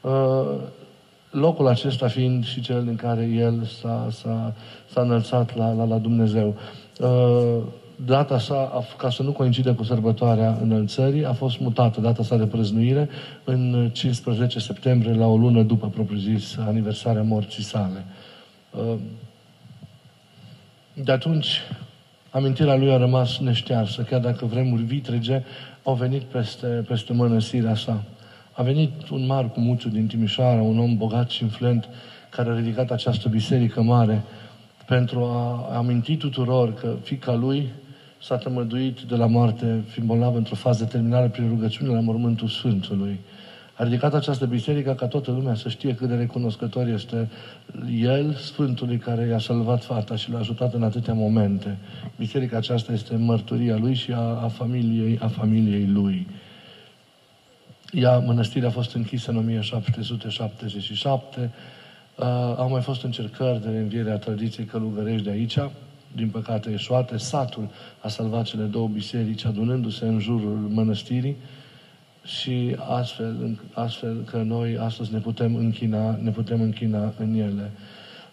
[0.00, 0.60] Uh,
[1.30, 4.54] locul acesta fiind și cel în care el s-a, s-a,
[4.92, 6.56] s-a înălțat la, la, la Dumnezeu.
[8.00, 12.36] Uh, data sa, ca să nu coincide cu sărbătoarea înălțării, a fost mutată data sa
[12.36, 13.08] de prăznuire
[13.44, 18.04] în 15 septembrie, la o lună după propriu-zis aniversarea morții sale.
[18.70, 18.94] Uh,
[20.94, 21.60] de atunci,
[22.30, 25.42] amintirea lui a rămas neștearsă, chiar dacă vremuri vitrege
[25.82, 28.02] au venit peste, peste mănăstirea sa.
[28.52, 31.88] A venit un Marcu Muciu din Timișoara, un om bogat și influent,
[32.30, 34.22] care a ridicat această biserică mare
[34.86, 37.68] pentru a aminti tuturor că fica lui
[38.22, 43.18] s-a tămăduit de la moarte, fiind bolnav într-o fază terminală prin rugăciune la mormântul Sfântului.
[43.74, 47.28] A ridicat această biserică ca toată lumea să știe cât de recunoscător este
[48.00, 51.78] El, Sfântului, care i-a salvat fata și l-a ajutat în atâtea momente.
[52.16, 56.26] Biserica aceasta este mărturia lui și a, a, familiei, a familiei lui.
[57.92, 61.50] Ea, mănăstirea a fost închisă în 1777.
[62.16, 65.58] Uh, au mai fost încercări de reînviere a tradiției călugărești de aici,
[66.14, 67.16] din păcate eșuate.
[67.16, 67.68] Satul
[68.00, 71.36] a salvat cele două biserici, adunându-se în jurul mănăstirii
[72.24, 77.70] și astfel, astfel că noi astăzi ne putem închina, ne putem închina în ele.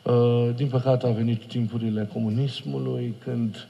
[0.04, 3.68] Uh, din păcate au venit timpurile comunismului, când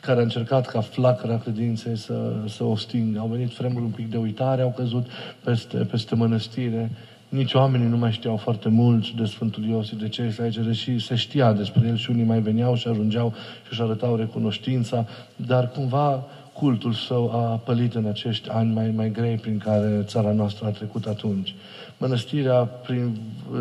[0.00, 3.18] care a încercat ca flacăra credinței să, să o stingă.
[3.18, 5.06] Au venit fremuri un pic de uitare, au căzut
[5.44, 6.90] peste, peste mănăstire.
[7.34, 10.98] Nici oamenii nu mai știau foarte mult de Sfântul Iosif, de ce este aici, deși
[10.98, 13.32] se știa despre el și unii mai veneau și ajungeau
[13.64, 19.10] și își arătau recunoștința, dar cumva cultul său a pălit în acești ani mai, mai
[19.10, 21.54] grei prin care țara noastră a trecut atunci.
[21.98, 23.16] Mănăstirea, prin,
[23.52, 23.58] uh,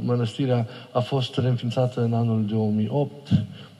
[0.00, 3.28] mănăstirea a fost reînființată în anul 2008,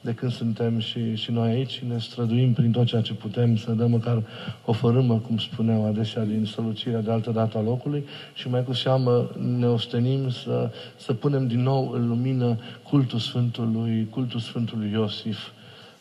[0.01, 3.57] de când suntem și, și noi aici și ne străduim prin tot ceea ce putem
[3.57, 4.23] să dăm măcar
[4.65, 8.73] o fărâmă, cum spuneau adesea, din soluțirea de altă dată a locului și mai cu
[8.73, 15.39] seamă ne ostenim să, să punem din nou în lumină cultul Sfântului, cultul Sfântului Iosif,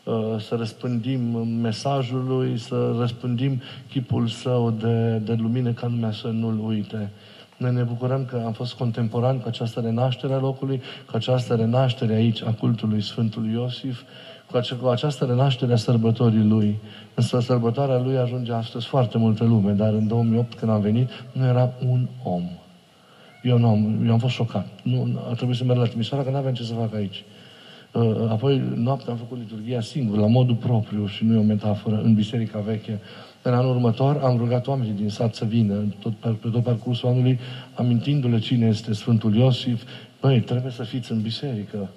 [0.04, 1.22] uh, să răspândim
[1.62, 7.12] mesajul lui, să răspândim chipul său de, de lumină ca lumea să nu-l uite.
[7.60, 12.14] Noi ne bucurăm că am fost contemporani cu această renaștere a locului, cu această renaștere
[12.14, 14.02] aici a cultului Sfântului Iosif,
[14.52, 16.80] cu, ace- cu această renaștere a sărbătorii lui.
[17.14, 21.46] Însă sărbătoarea lui ajunge astăzi foarte multă lume, dar în 2008 când am venit, nu
[21.46, 22.44] era un om.
[23.44, 24.68] Eu, nu am, eu am fost șocat.
[24.84, 27.24] Nu, a trebuit să merg la Timișoara, că nu aveam ce să fac aici.
[27.92, 32.02] Uh, apoi, noaptea am făcut liturgia singur, la modul propriu și nu e o metaforă,
[32.04, 33.00] în biserica veche.
[33.42, 37.40] În anul următor am rugat oamenii din sat să vină, tot, pe tot parcursul anului,
[37.74, 39.84] amintindu-le cine este Sfântul Iosif.
[40.22, 41.90] Băi, trebuie să fiți în biserică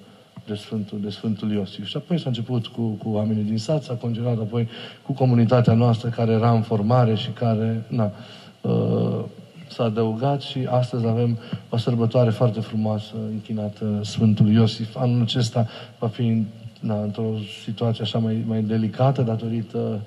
[0.47, 1.87] de Sfântul, de Sfântul Iosif.
[1.87, 4.69] Și apoi s-a început cu, cu oamenii din sat, s-a continuat apoi
[5.07, 8.13] cu comunitatea noastră care era în formare și care, na,
[8.61, 9.25] uh,
[9.69, 14.97] s-a adăugat și astăzi avem o sărbătoare foarte frumoasă închinată Sfântul Iosif.
[14.97, 15.67] Anul acesta
[15.99, 16.45] va fi
[16.81, 17.33] na, într-o
[17.65, 20.01] situație așa mai, mai delicată datorită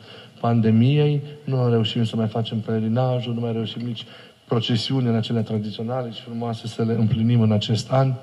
[0.46, 4.06] pandemiei, nu reușim să mai facem pelerinajul, nu mai reușim nici
[4.48, 8.14] procesiunile acelea tradiționale și frumoase să le împlinim în acest an.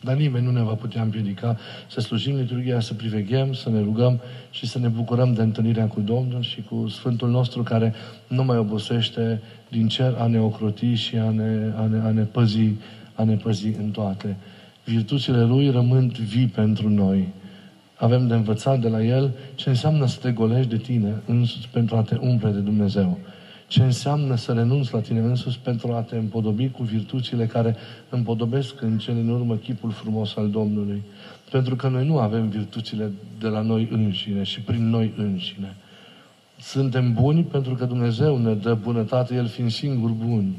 [0.00, 4.20] Dar nimeni nu ne va putea împiedica să slujim liturgia, să priveghem, să ne rugăm
[4.50, 7.94] și să ne bucurăm de întâlnirea cu Domnul și cu Sfântul nostru care
[8.28, 12.22] nu mai obosește din cer a ne ocroti și a ne, a ne, a ne,
[12.22, 12.70] păzi,
[13.14, 14.36] a ne păzi în toate.
[14.84, 17.28] Virtuțile Lui rămân vii pentru noi.
[17.98, 21.96] Avem de învățat de la El ce înseamnă să te golești de tine însuți pentru
[21.96, 23.18] a te umple de Dumnezeu.
[23.66, 27.76] Ce înseamnă să renunți la tine însuți pentru a te împodobi cu virtuțile care
[28.08, 31.02] împodobesc în cele în urmă chipul frumos al Domnului.
[31.50, 35.76] Pentru că noi nu avem virtuțile de la noi înșine și prin noi înșine.
[36.60, 40.54] Suntem buni pentru că Dumnezeu ne dă bunătate, El fiind singur bun.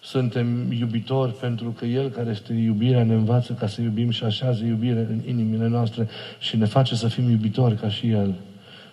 [0.00, 4.64] Suntem iubitori pentru că El, care este iubirea, ne învață ca să iubim și așează
[4.64, 6.08] iubire în inimile noastre
[6.38, 8.34] și ne face să fim iubitori ca și El.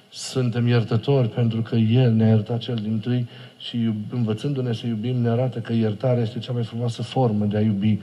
[0.09, 3.27] Suntem iertători pentru că El ne-a iertat cel din tâi
[3.59, 7.61] și învățându-ne să iubim ne arată că iertarea este cea mai frumoasă formă de a
[7.61, 7.99] iubi.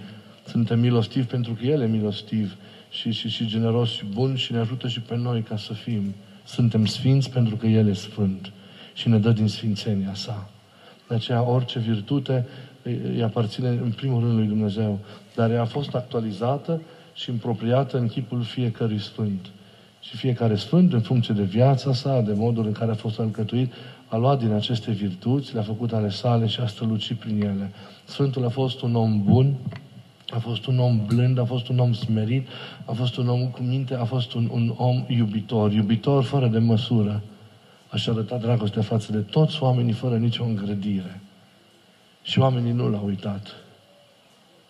[0.46, 2.56] Suntem milostivi pentru că El e milostiv
[2.90, 6.14] și, și, și generos și bun și ne ajută și pe noi ca să fim.
[6.44, 8.52] Suntem sfinți pentru că El e sfânt
[8.94, 10.50] și ne dă din sfințenia sa.
[11.08, 12.46] De aceea orice virtute
[12.82, 14.98] îi aparține în primul rând lui Dumnezeu,
[15.34, 16.80] dar ea a fost actualizată
[17.14, 19.46] și împropriată în chipul fiecărui sfânt.
[20.00, 23.72] Și fiecare sfânt, în funcție de viața sa, de modul în care a fost alcătuit,
[24.08, 27.72] a luat din aceste virtuți, le-a făcut ale sale și a strălucit prin ele.
[28.04, 29.54] Sfântul a fost un om bun,
[30.30, 32.48] a fost un om blând, a fost un om smerit,
[32.84, 36.58] a fost un om cu minte, a fost un, un om iubitor, iubitor fără de
[36.58, 37.22] măsură.
[37.88, 41.20] Așa arăta dragostea față de toți oamenii fără nicio îngrădire.
[42.22, 43.54] Și oamenii nu l-au uitat.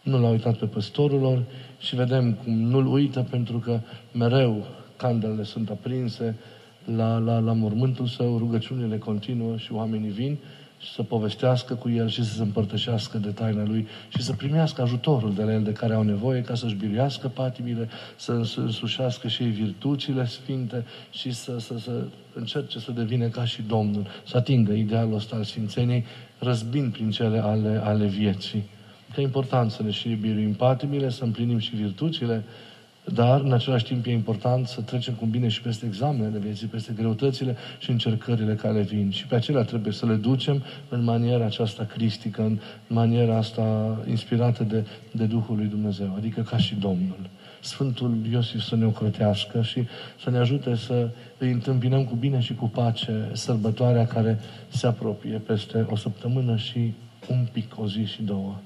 [0.02, 1.42] Nu l-au uitat pe păstorul lor
[1.78, 3.80] și vedem cum nu-l uită pentru că
[4.12, 6.36] mereu candelele sunt aprinse
[6.96, 10.61] la, la, la mormântul său, rugăciunile continuă și oamenii vin și
[10.94, 15.34] să povestească cu el și să se împărtășească de taina lui și să primească ajutorul
[15.34, 19.50] de la el de care au nevoie ca să-și biruiască patimile, să însușească și ei
[19.50, 25.14] virtuțile sfinte și să, să, să încerce să devină ca și Domnul, să atingă idealul
[25.14, 26.04] ăsta al Sfințeniei,
[26.38, 28.64] răzbind prin cele ale, ale vieții.
[29.14, 32.44] Că e important să ne și biruim patimile, să împlinim și virtuțile,
[33.04, 36.92] dar, în același timp, e important să trecem cu bine și peste examenele vieții, peste
[36.96, 39.10] greutățile și încercările care vin.
[39.10, 44.62] Și pe acelea trebuie să le ducem în maniera aceasta cristică, în maniera asta inspirată
[44.64, 47.30] de, de Duhul lui Dumnezeu, adică ca și Domnul.
[47.60, 49.86] Sfântul Iosif să ne ocrotească și
[50.22, 54.38] să ne ajute să îi întâmpinăm cu bine și cu pace sărbătoarea care
[54.68, 56.94] se apropie peste o săptămână și
[57.28, 58.58] un pic, o zi și două.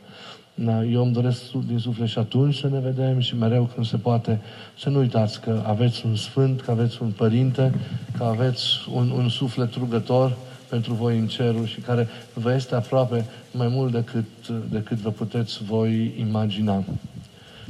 [0.59, 3.97] Da, eu îmi doresc din suflet și atunci să ne vedem și mereu când se
[3.97, 4.41] poate
[4.79, 7.75] să nu uitați că aveți un sfânt, că aveți un părinte,
[8.17, 10.37] că aveți un, un suflet rugător
[10.69, 15.65] pentru voi în cerul și care vă este aproape mai mult decât, decât vă puteți
[15.65, 16.85] voi imagina.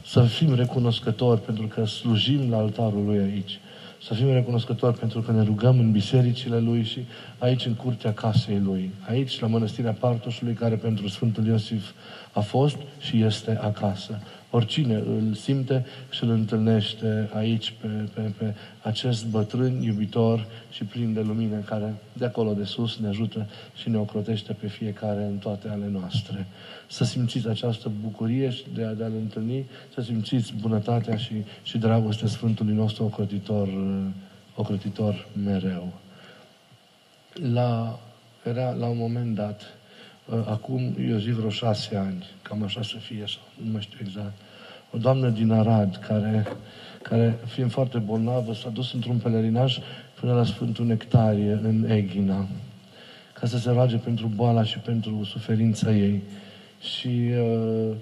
[0.04, 3.60] Să fim recunoscători pentru că slujim la altarul Lui aici.
[4.02, 7.06] Să fim recunoscători pentru că ne rugăm în bisericile Lui și
[7.38, 8.90] aici în curtea casei Lui.
[9.08, 11.90] Aici, la Mănăstirea Partoșului, care pentru Sfântul Iosif
[12.36, 14.18] a fost și este acasă.
[14.50, 21.12] Oricine îl simte și îl întâlnește aici pe, pe, pe acest bătrân iubitor și plin
[21.12, 25.36] de lumină care de acolo de sus ne ajută și ne ocrotește pe fiecare în
[25.36, 26.46] toate ale noastre.
[26.88, 32.28] Să simțiți această bucurie de a, de a-L întâlni, să simțiți bunătatea și, și dragostea
[32.28, 33.68] Sfântului nostru ocrotitor,
[34.54, 35.92] ocrotitor mereu.
[37.52, 37.98] La,
[38.44, 39.85] era la un moment dat, Uh,
[40.44, 44.32] acum, eu zic vreo șase ani, cam așa să fie, sau nu mai știu exact,
[44.90, 46.46] o doamnă din Arad, care,
[47.02, 49.78] care fiind foarte bolnavă, s-a dus într-un pelerinaj
[50.20, 52.46] până la Sfântul Nectarie, în Eghina,
[53.32, 56.22] ca să se roage pentru boala și pentru suferința ei.
[56.80, 57.94] Și uh,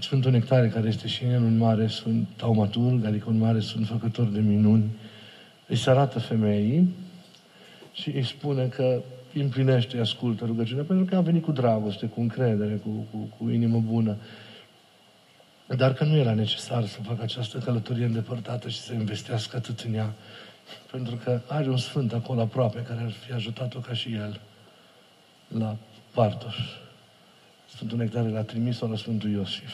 [0.00, 4.26] Sfântul Nectarie, care este și el un mare sunt taumaturg, adică un mare sunt făcător
[4.26, 4.84] de minuni,
[5.66, 6.94] îi se arată femeii
[7.92, 9.02] și îi spune că
[9.40, 13.78] împlinește, ascultă rugăciunea, pentru că a venit cu dragoste, cu încredere, cu, cu, cu inimă
[13.78, 14.16] bună.
[15.76, 19.94] Dar că nu era necesar să facă această călătorie îndepărtată și să investească atât în
[19.94, 20.12] ea.
[20.90, 24.40] Pentru că are un sfânt acolo aproape care ar fi ajutat-o ca și el
[25.48, 25.76] la
[26.14, 26.54] Partos.
[27.68, 29.72] Sfântul Nectare l-a trimis-o la Sfântul Iosif.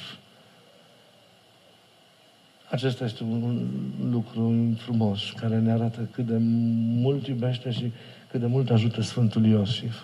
[2.70, 3.68] Acesta este un
[4.10, 6.36] lucru frumos care ne arată cât de
[7.00, 7.92] mult iubește și
[8.32, 9.94] cât de mult ajută Sfântul Iosif.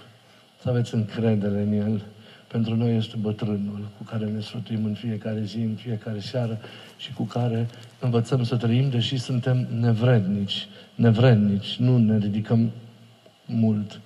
[0.62, 2.02] Să aveți încredere în El.
[2.46, 6.58] Pentru noi este bătrânul cu care ne sfătuim în fiecare zi, în fiecare seară
[6.98, 7.66] și cu care
[8.00, 10.66] învățăm să trăim, deși suntem nevrednici.
[10.94, 12.70] Nevrednici, nu ne ridicăm
[13.46, 14.00] mult.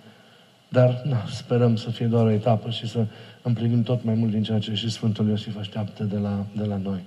[0.69, 3.07] Dar na, sperăm să fie doar o etapă și să
[3.43, 6.77] împlinim tot mai mult din ceea ce și Sfântul Iosif așteaptă de la, de la
[6.77, 7.01] noi.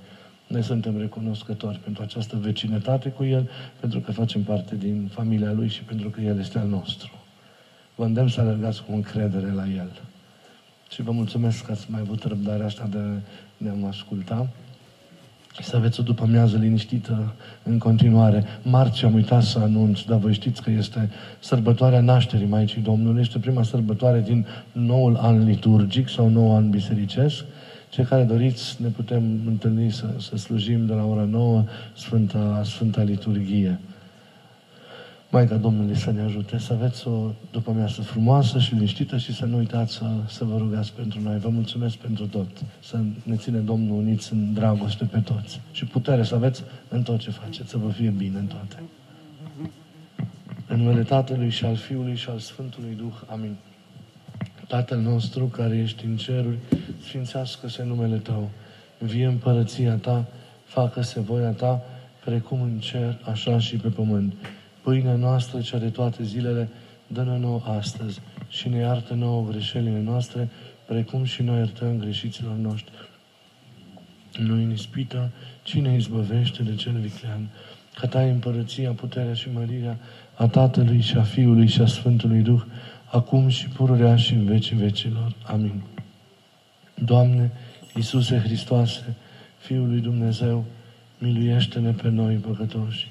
[0.47, 5.67] Noi suntem recunoscători pentru această vecinătate cu El, pentru că facem parte din familia Lui
[5.67, 7.11] și pentru că El este al nostru.
[7.95, 9.91] Vă îndemn să alergați cu încredere la El.
[10.89, 12.99] Și vă mulțumesc că ați mai avut răbdarea asta de,
[13.57, 14.47] de a mă asculta.
[15.57, 18.43] Și să aveți o după amiază liniștită în continuare.
[18.61, 23.21] Marți am uitat să anunț, dar voi știți că este sărbătoarea nașterii Maicii Domnului.
[23.21, 27.43] Este prima sărbătoare din noul an liturgic sau nou an bisericesc.
[27.95, 33.01] Cei care doriți ne putem întâlni să, să slujim de la ora 9 Sfânta, Sfânta
[33.01, 33.79] Liturghie.
[35.29, 39.45] Maica Domnului să ne ajute să aveți o după amiază frumoasă și liniștită și să
[39.45, 41.37] nu uitați să, să vă rugați pentru noi.
[41.37, 42.47] Vă mulțumesc pentru tot.
[42.83, 45.61] Să ne ține Domnul uniți în dragoste pe toți.
[45.71, 48.83] Și putere să aveți în tot ce faceți, să vă fie bine în toate.
[50.67, 53.13] În numele Tatălui și al Fiului și al Sfântului Duh.
[53.31, 53.55] Amin.
[54.67, 56.57] Tatăl nostru care ești în ceruri,
[57.03, 58.49] sfințească-se numele Tău.
[58.97, 60.25] Vie împărăția Ta,
[60.63, 61.81] facă-se voia Ta,
[62.25, 64.33] precum în cer, așa și pe pământ.
[64.81, 66.69] Pâinea noastră, cea de toate zilele,
[67.07, 70.49] dă-ne nouă astăzi și ne iartă nouă greșelile noastre,
[70.85, 72.93] precum și noi iertăm greșiților noștri.
[74.37, 75.31] Nu în ispită,
[75.63, 77.49] cine izbăvește de cel viclean?
[77.95, 79.97] Că ta împărăția, puterea și mărirea
[80.35, 82.61] a Tatălui și a Fiului și a Sfântului Duh,
[83.15, 85.35] acum și pururea și în vecii vecilor.
[85.45, 85.81] Amin.
[86.95, 87.51] Doamne,
[87.95, 89.15] Iisuse Hristoase,
[89.57, 90.65] Fiul lui Dumnezeu,
[91.17, 93.07] miluiește-ne pe noi păcătoși.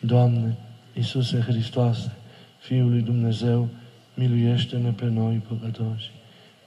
[0.00, 0.56] Doamne,
[0.94, 2.12] Iisuse Hristoase,
[2.58, 3.68] Fiul lui Dumnezeu,
[4.14, 6.10] miluiește-ne pe noi păcătoși.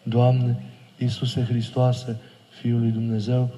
[0.04, 0.64] Doamne,
[0.98, 2.18] Iisuse Hristoase,
[2.62, 3.56] Fiul lui Dumnezeu,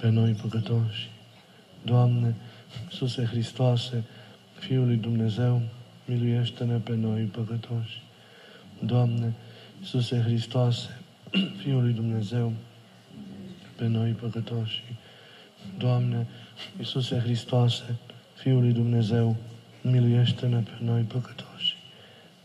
[0.00, 1.10] pe noi păcătoși.
[1.84, 2.34] Doamne,
[2.90, 4.04] Iisuse Hristoase,
[4.58, 5.62] Fiul lui Dumnezeu,
[6.10, 8.02] miluiește-ne pe noi păcătoși.
[8.84, 9.34] Doamne,
[9.80, 11.00] Iisuse Hristoase,
[11.62, 12.52] Fiul lui Dumnezeu,
[13.76, 14.82] pe noi păcătoși.
[15.78, 16.26] Doamne,
[16.78, 17.96] Iisuse Hristoase,
[18.34, 19.36] Fiul lui Dumnezeu,
[19.82, 21.76] miluiește-ne pe noi păcătoși.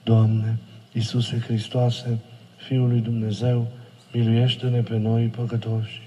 [0.04, 0.58] Doamne,
[0.94, 2.20] Iisuse Hristoase,
[2.56, 3.72] Fiul lui Dumnezeu,
[4.14, 6.02] miluiește-ne pe noi păcătoși.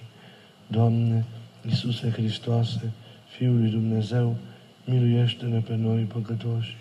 [0.67, 1.25] Doamne,
[1.67, 2.93] Iisuse Hristoase,
[3.37, 4.37] Fiul lui Dumnezeu,
[4.85, 6.77] miluiește-ne pe noi păcătoși.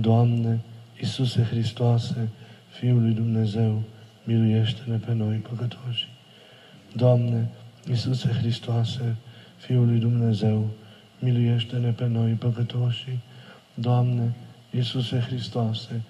[0.00, 0.60] Doamne,
[1.00, 2.28] Iisuse Hristoase,
[2.68, 3.82] Fiul lui Dumnezeu,
[4.24, 6.08] miluiește-ne pe noi păcătoși.
[6.94, 7.48] Doamne,
[7.88, 9.16] Iisuse Hristoase,
[9.56, 10.70] Fiul lui Dumnezeu,
[11.18, 13.18] miluiește-ne pe noi păcătoși.
[13.74, 14.34] Doamne,
[14.70, 16.02] Iisuse Hristoase,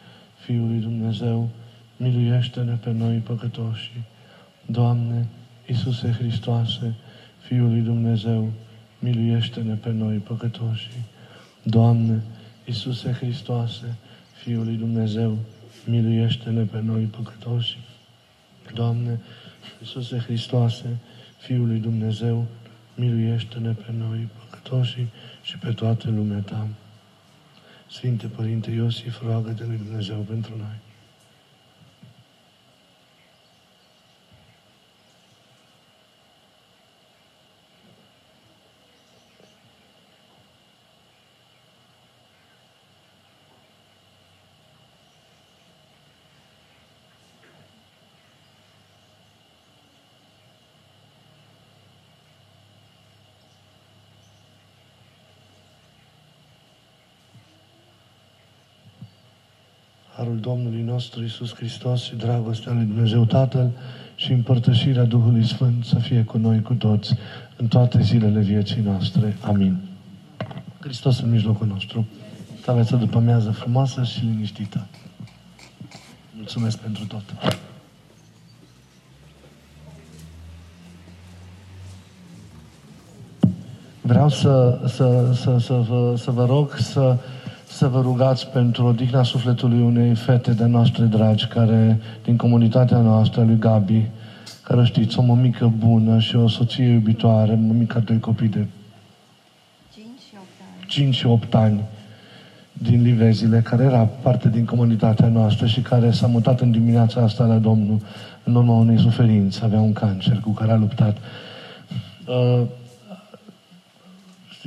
[0.44, 1.48] Fiul lui Dumnezeu,
[1.96, 3.90] miluiește-ne pe noi păcătoși.
[4.66, 5.26] Doamne,
[5.68, 6.94] Iisuse Hristoase,
[7.38, 8.52] Fiul lui Dumnezeu,
[8.98, 10.90] miluiește-ne pe noi păcătoși.
[11.62, 12.22] Doamne,
[12.66, 13.96] Iisuse Hristoase,
[14.42, 15.38] Fiul lui Dumnezeu,
[15.84, 17.78] miluiește-ne pe noi păcătoși.
[18.74, 19.20] Doamne,
[19.80, 20.98] Iisuse Hristoase,
[21.38, 22.46] Fiul lui Dumnezeu,
[22.94, 25.06] miluiește-ne pe noi păcătoși
[25.42, 26.68] și pe toată lumea Ta.
[27.90, 30.85] Sfinte Părinte Iosif, roagă-te lui Dumnezeu pentru noi.
[60.16, 63.70] Harul Domnului nostru Isus Hristos și dragostea lui Dumnezeu Tatăl
[64.14, 67.14] și împărtășirea Duhului Sfânt să fie cu noi, cu toți,
[67.56, 69.36] în toate zilele vieții noastre.
[69.40, 69.76] Amin.
[70.80, 72.06] Hristos în mijlocul nostru.
[72.64, 74.86] Să aveți o după amiază frumoasă și liniștită.
[76.36, 77.24] Mulțumesc pentru tot.
[84.00, 87.16] Vreau să, să, să, să, vă, să vă rog să
[87.76, 93.42] să vă rugați pentru odihna sufletului unei fete de noastre dragi, care, din comunitatea noastră,
[93.42, 94.06] lui Gabi,
[94.62, 98.66] care știți, o mămică bună și o soție iubitoare, mămica doi copii de
[100.86, 101.80] 5 și 8 ani
[102.72, 107.44] din Livezile, care era parte din comunitatea noastră și care s-a mutat în dimineața asta
[107.44, 108.00] la Domnul
[108.44, 111.16] în urma unei suferințe, avea un cancer cu care a luptat.
[112.26, 112.62] Uh,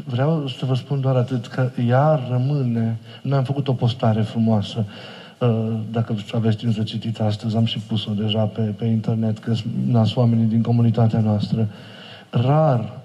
[0.05, 2.97] vreau să vă spun doar atât, că ea rămâne...
[3.21, 4.85] Noi am făcut o postare frumoasă,
[5.37, 9.53] uh, dacă aveți timp să citiți astăzi, am și pus-o deja pe, pe internet, că
[9.53, 11.67] sunt oamenii din comunitatea noastră.
[12.29, 12.99] Rar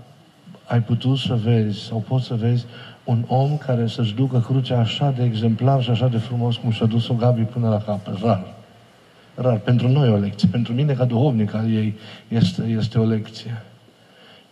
[0.67, 2.65] ai putut să vezi, sau poți să vezi,
[3.05, 6.87] un om care să-și ducă crucea așa de exemplar și așa de frumos cum și-a
[6.87, 8.19] dus-o Gabi până la capăt.
[8.23, 8.55] Rar.
[9.35, 9.59] Rar.
[9.59, 10.49] Pentru noi o lecție.
[10.49, 11.95] Pentru mine, ca duhovnic al ei,
[12.29, 13.63] este, este o lecție.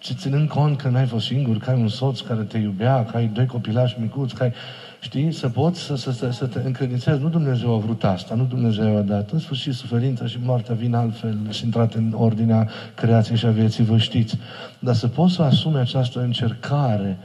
[0.03, 3.17] Și ținând cont că n-ai fost singur, că ai un soț care te iubea, că
[3.17, 4.53] ai doi copilași micuți, că ai,
[5.01, 7.21] știi, să poți să, să, să, să te încredințezi.
[7.21, 9.31] Nu Dumnezeu a vrut asta, nu Dumnezeu a dat.
[9.31, 13.85] În sfârșit, suferința și moartea vin altfel și intrat în ordinea creației și a vieții,
[13.85, 14.39] vă știți.
[14.79, 17.19] Dar să poți să asumi această încercare,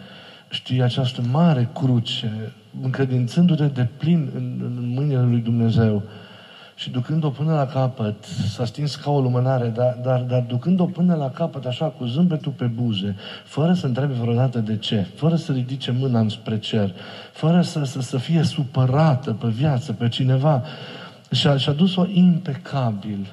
[0.49, 6.03] știi, această mare cruce, încredințându-te de plin în, în mâinile lui Dumnezeu,
[6.79, 11.15] și ducând-o până la capăt, s-a stins ca o lumânare, dar, dar, dar ducând-o până
[11.15, 13.15] la capăt, așa, cu zâmbetul pe buze,
[13.45, 16.93] fără să întrebe vreodată de ce, fără să ridice mâna înspre cer,
[17.31, 20.63] fără să, să, să fie supărată pe viață, pe cineva,
[21.31, 23.27] și-a, și-a dus-o impecabil.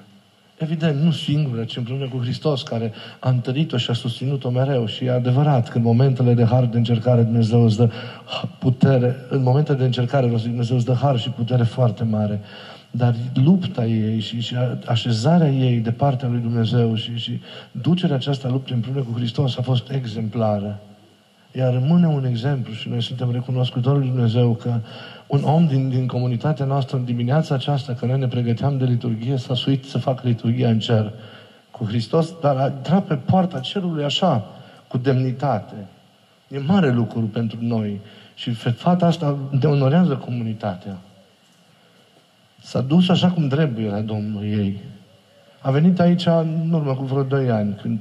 [0.59, 4.87] Evident, nu singură, ci împreună cu Hristos, care a întărit-o și a susținut-o mereu.
[4.87, 7.91] Și e adevărat că în momentele de har de încercare Dumnezeu îți dă
[8.59, 12.41] putere, în momentele de încercare Dumnezeu îți dă har și putere foarte mare.
[12.97, 17.41] Dar lupta ei și, și așezarea ei de partea lui Dumnezeu și, și
[17.71, 20.81] ducerea aceasta luptă împreună cu Hristos a fost exemplară.
[21.53, 24.81] Iar rămâne un exemplu și noi suntem recunoscători lui Dumnezeu că
[25.27, 29.37] un om din, din comunitatea noastră în dimineața aceasta, că noi ne pregăteam de liturghie,
[29.37, 31.13] s-a suit să facă liturghia în cer
[31.71, 34.47] cu Hristos, dar a intrat pe poarta cerului așa,
[34.89, 35.75] cu demnitate.
[36.49, 38.01] E mare lucru pentru noi.
[38.35, 40.97] Și fata asta ne onorează comunitatea.
[42.65, 44.81] S-a dus așa cum trebuie la Domnul ei.
[45.61, 47.99] A venit aici în urmă cu vreo doi ani, când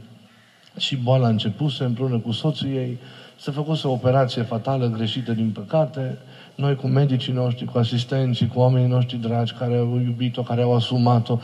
[0.78, 2.98] și boala a început împreună cu soțul ei,
[3.40, 6.18] se făcuse o operație fatală, greșită din păcate,
[6.56, 10.76] noi cu medicii noștri, cu asistenții, cu oamenii noștri dragi care au iubit-o, care au
[10.76, 11.40] asumat-o,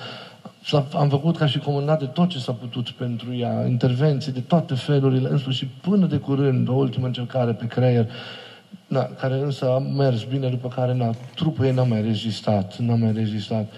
[0.94, 5.30] am făcut ca și comunitate tot ce s-a putut pentru ea, intervenții de toate felurile,
[5.30, 8.10] în sfârșit, până de curând, o ultimă încercare pe creier,
[8.90, 12.96] na, care însă a mers bine, după care na, trupul ei n-a mai rezistat, n-a
[12.96, 13.72] mai rezistat.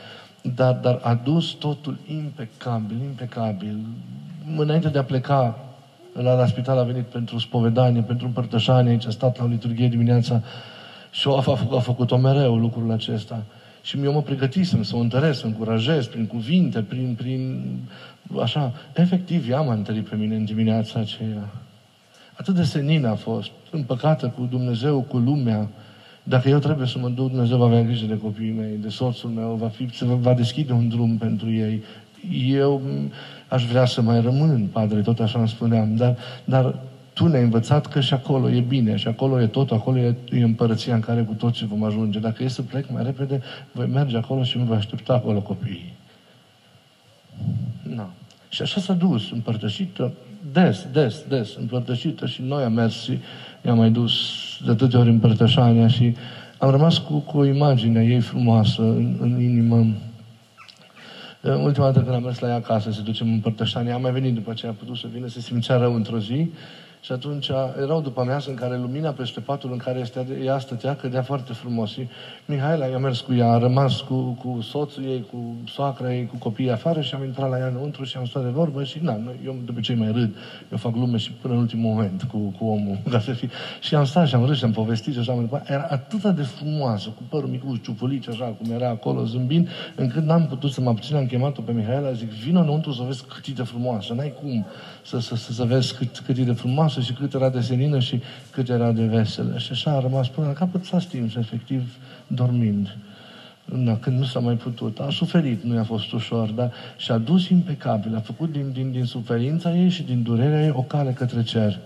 [0.56, 3.80] Dar, dar a dus totul impecabil, impecabil.
[4.58, 5.60] Înainte de a pleca
[6.14, 9.88] la, la spital a venit pentru spovedanie, pentru împărtășanie, aici a stat la o liturghie
[9.88, 10.42] dimineața
[11.12, 13.44] și a, a, a făcut-o mereu lucrul acesta.
[13.82, 17.64] Și eu mă pregătisem să o întăresc, să încurajez prin cuvinte, prin, prin
[18.42, 18.74] așa.
[18.94, 21.50] Efectiv, ea m-a întărit pe mine în dimineața aceea.
[22.42, 25.70] Atât de senină a fost, împăcată cu Dumnezeu, cu lumea.
[26.24, 29.30] Dacă eu trebuie să mă duc, Dumnezeu va avea grijă de copiii mei, de soțul
[29.30, 31.84] meu, va, fi, se va deschide un drum pentru ei.
[32.48, 32.82] Eu
[33.48, 36.76] aș vrea să mai rămân, Padre, tot așa îmi spuneam, dar, dar
[37.14, 40.44] tu ne-ai învățat că și acolo e bine, și acolo e tot, acolo e, e
[40.44, 42.20] împărăția în care cu toții vom ajunge.
[42.20, 45.94] Dacă e să plec mai repede, voi merge acolo și mă voi aștepta acolo copiii.
[47.82, 48.08] Nu.
[48.50, 50.14] Și așa s-a dus, împărtășită,
[50.52, 53.20] des, des, des, împărtășită și noi am mers și
[53.66, 54.14] i-am mai dus
[54.66, 56.16] de atâtea ori împărtășania și
[56.58, 59.88] am rămas cu, cu imaginea ei frumoasă în, în inimă.
[61.64, 64.54] Ultima dată când am mers la ea acasă să ducem împărtășania, am mai venit după
[64.54, 66.52] ce a putut să vină, se simțea rău într-o zi
[67.02, 70.96] și atunci erau după amiază în care lumina peste patul în care este, ea stătea
[70.96, 71.92] cădea foarte frumos.
[71.92, 72.08] Și
[72.46, 76.36] Mihaela i-a mers cu ea, a rămas cu, cu soțul ei, cu soacra ei, cu
[76.38, 79.20] copiii afară și am intrat la ea înăuntru și am stat de vorbă și na,
[79.46, 80.36] eu de obicei mai râd.
[80.72, 82.98] Eu fac lume și până în ultimul moment cu, cu omul.
[83.12, 83.50] Ca să fie.
[83.82, 85.74] Și am stat și am râs și am povestit și așa mai departe.
[85.74, 90.48] Era atât de frumoasă, cu părul micuț, ciupulici, așa cum era acolo, zâmbind, încât n-am
[90.48, 93.52] putut să mă abțin, am chemat-o pe Mihaela, zic, vină înăuntru să vezi cât e
[93.52, 94.66] de frumoasă, n-ai cum
[95.06, 98.00] să, să, să, să vezi cât, cât e de frumoasă și cât era de senină
[98.00, 98.22] și
[98.52, 99.58] cât era de veselă.
[99.58, 101.96] Și așa a rămas până la capăt, s-a stins, efectiv,
[102.28, 102.98] dormind.
[103.66, 105.00] Da, când nu s-a mai putut.
[105.00, 108.16] A suferit, nu i-a fost ușor, dar și-a dus impecabil.
[108.16, 111.80] A făcut din, din, din suferința ei și din durerea ei o cale către cer.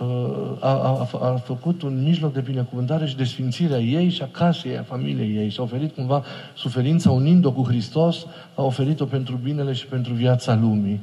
[0.00, 4.22] Uh, a, a, a făcut un mijloc de binecuvântare și de sfințire a ei și
[4.22, 5.48] a casei, a familiei ei.
[5.48, 6.24] Și a oferit cumva
[6.56, 11.00] suferința unind-o cu Hristos, a oferit-o pentru binele și pentru viața lumii.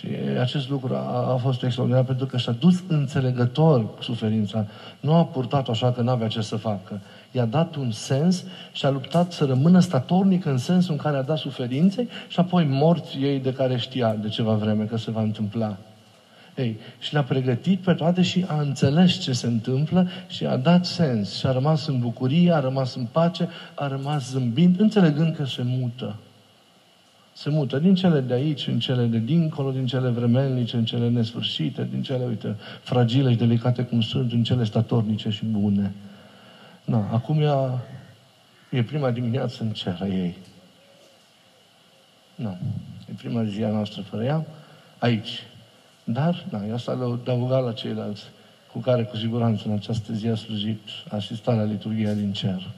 [0.00, 4.66] Și acest lucru a, a fost extraordinar pentru că și-a dus înțelegător suferința.
[5.00, 7.00] Nu a purtat-o așa că n-avea ce să facă.
[7.30, 11.22] I-a dat un sens și a luptat să rămână statornic în sensul în care a
[11.22, 15.20] dat suferinței și apoi morți ei de care știa de ceva vreme că se va
[15.20, 15.76] întâmpla.
[16.56, 20.84] Ei, și le-a pregătit pe toate și a înțeles ce se întâmplă și a dat
[20.84, 21.38] sens.
[21.38, 25.62] Și a rămas în bucurie, a rămas în pace, a rămas zâmbind, înțelegând că se
[25.64, 26.16] mută
[27.40, 31.08] se mută din cele de aici în cele de dincolo, din cele vremelnice în cele
[31.08, 35.92] nesfârșite, din cele, uite, fragile și delicate cum sunt, în cele statornice și bune.
[36.84, 37.80] Na, acum ea
[38.70, 40.36] e prima dimineață în cer a ei.
[42.34, 42.58] Nu.
[43.10, 44.44] E prima zi a noastră fără ea,
[44.98, 45.42] aici.
[46.04, 48.22] Dar, na, ea s-a adăugat la ceilalți
[48.72, 52.70] cu care cu siguranță în această zi a slujit, a asistat la liturghia din cer.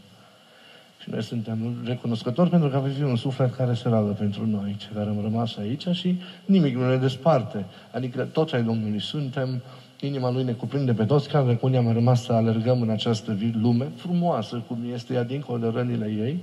[1.03, 4.91] Și noi suntem recunoscători pentru că avem un suflet care se roagă pentru noi, cei
[4.95, 7.65] care am rămas aici și nimic nu ne desparte.
[7.91, 9.63] Adică toți ai Domnului suntem,
[10.01, 13.37] inima Lui ne cuprinde pe toți, chiar dacă unii am rămas să alergăm în această
[13.61, 16.41] lume frumoasă, cum este ea dincolo de rănile ei,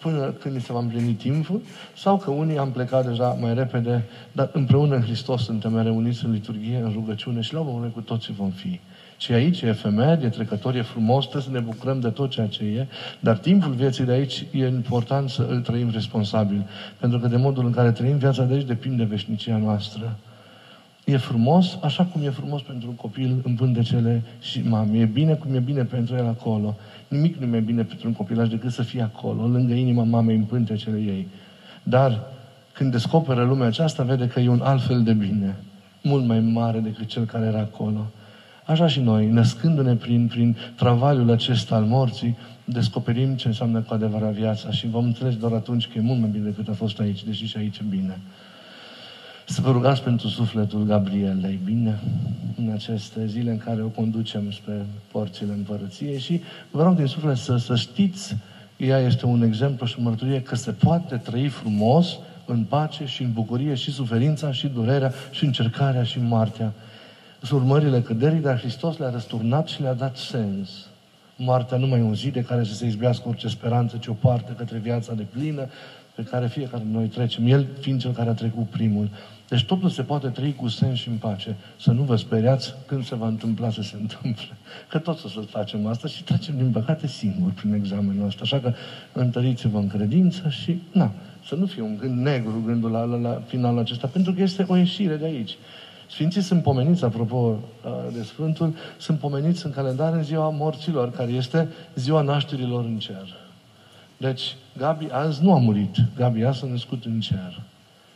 [0.00, 1.60] până când ni se va împlini timpul,
[1.96, 6.30] sau că unii am plecat deja mai repede, dar împreună în Hristos suntem reuniți în
[6.30, 8.80] liturghie, în rugăciune și la urmă cu toții vom fi.
[9.16, 12.46] Și aici e efemer, e trecător, e frumos, trebuie să ne bucurăm de tot ceea
[12.46, 12.86] ce e,
[13.20, 16.66] dar timpul vieții de aici e important să îl trăim responsabil.
[17.00, 20.16] Pentru că de modul în care trăim viața de aici depinde veșnicia noastră.
[21.04, 25.00] E frumos, așa cum e frumos pentru un copil în pântecele și mami.
[25.00, 26.76] E bine cum e bine pentru el acolo.
[27.08, 30.42] Nimic nu e bine pentru un copilaj decât să fie acolo, lângă inima mamei, în
[30.42, 31.28] pântecele ei.
[31.82, 32.20] Dar
[32.72, 35.56] când descoperă lumea aceasta, vede că e un alt fel de bine.
[36.02, 38.06] Mult mai mare decât cel care era acolo.
[38.66, 44.32] Așa și noi, născându-ne prin, prin travaliul acesta al morții, descoperim ce înseamnă cu adevărat
[44.32, 47.24] viața și vom înțelege doar atunci că e mult mai bine decât a fost aici,
[47.24, 48.18] deși și aici e bine.
[49.44, 52.00] Să vă rugați pentru sufletul Gabrielei, bine?
[52.56, 56.40] În aceste zile în care o conducem spre porțile împărăției și
[56.70, 58.36] vă rog din suflet să, să știți,
[58.76, 63.32] ea este un exemplu și mărturie că se poate trăi frumos, în pace și în
[63.32, 66.72] bucurie și suferința și durerea și încercarea și moartea.
[67.46, 70.86] Sunt urmările căderii, dar Hristos le-a răsturnat și le-a dat sens.
[71.36, 74.12] Moartea nu mai e un zid de care să se izbească orice speranță, ci o
[74.12, 75.66] poartă către viața de plină
[76.14, 77.46] pe care fiecare noi trecem.
[77.46, 79.08] El fiind cel care a trecut primul.
[79.48, 81.56] Deci totul se poate trăi cu sens și în pace.
[81.80, 84.56] Să nu vă speriați când se va întâmpla să se întâmple.
[84.88, 88.40] Că tot o să facem asta și trecem, din păcate, singur prin examenul ăsta.
[88.42, 88.72] Așa că
[89.12, 91.12] întăriți-vă în credință și, na,
[91.46, 94.64] să nu fie un gând negru gândul la, la, la finalul acesta, pentru că este
[94.68, 95.56] o ieșire de aici.
[96.10, 101.32] Sfinții sunt pomeniți, apropo uh, de Sfântul, sunt pomeniți în calendar în ziua morților, care
[101.32, 103.36] este ziua nașterilor în cer.
[104.16, 105.96] Deci, Gabi azi nu a murit.
[106.16, 107.60] Gabi azi s-a născut în cer.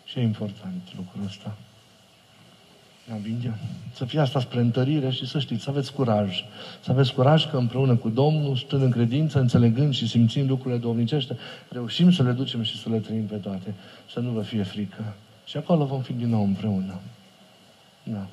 [0.04, 1.56] Și e important lucrul ăsta.
[3.22, 3.58] Bine.
[3.92, 6.44] Să fie asta spre întărire și să știți, să aveți curaj.
[6.84, 11.36] Să aveți curaj că împreună cu Domnul, stând în credință, înțelegând și simțind lucrurile domnicește,
[11.68, 13.74] reușim să le ducem și să le trăim pe toate.
[14.12, 15.14] Să nu vă fie frică.
[15.44, 17.00] Și acolo vom fi din nou împreună.
[18.02, 18.26] Da.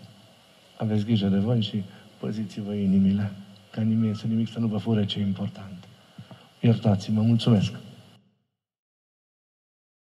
[0.78, 1.84] Aveți grijă de voi și
[2.18, 3.32] păziți-vă inimile.
[3.72, 5.88] Ca nimic, să nimic să nu vă fure ce e important.
[6.60, 7.74] Iertați-mă, mulțumesc.